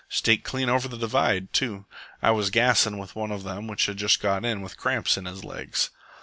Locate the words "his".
5.25-5.43